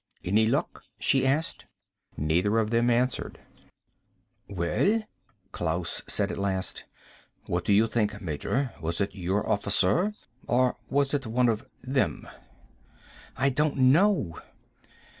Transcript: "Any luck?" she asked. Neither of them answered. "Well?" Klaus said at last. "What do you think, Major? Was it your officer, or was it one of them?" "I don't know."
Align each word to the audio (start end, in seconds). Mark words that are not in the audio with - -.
"Any 0.23 0.47
luck?" 0.47 0.81
she 0.97 1.27
asked. 1.27 1.67
Neither 2.17 2.57
of 2.57 2.71
them 2.71 2.89
answered. 2.89 3.39
"Well?" 4.49 5.03
Klaus 5.51 6.01
said 6.07 6.31
at 6.31 6.39
last. 6.39 6.85
"What 7.45 7.65
do 7.65 7.71
you 7.71 7.85
think, 7.85 8.19
Major? 8.19 8.73
Was 8.81 8.99
it 8.99 9.13
your 9.13 9.47
officer, 9.47 10.15
or 10.47 10.75
was 10.89 11.13
it 11.13 11.27
one 11.27 11.49
of 11.49 11.67
them?" 11.83 12.27
"I 13.37 13.49
don't 13.51 13.77
know." 13.77 14.39